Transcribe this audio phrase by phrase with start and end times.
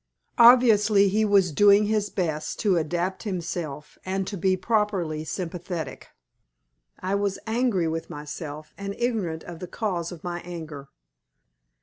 [0.39, 6.07] Obviously he was doing his best to adapt himself and to be properly sympathetic.
[7.01, 10.89] I was angry with myself and ignorant of the cause of my anger.